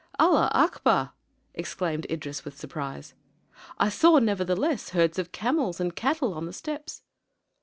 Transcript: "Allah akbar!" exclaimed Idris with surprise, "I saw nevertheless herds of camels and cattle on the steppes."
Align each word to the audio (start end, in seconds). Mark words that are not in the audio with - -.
"Allah 0.17 0.49
akbar!" 0.55 1.13
exclaimed 1.53 2.07
Idris 2.09 2.43
with 2.43 2.57
surprise, 2.57 3.13
"I 3.77 3.89
saw 3.89 4.17
nevertheless 4.17 4.89
herds 4.89 5.19
of 5.19 5.31
camels 5.31 5.79
and 5.79 5.95
cattle 5.95 6.33
on 6.33 6.47
the 6.47 6.53
steppes." 6.53 7.03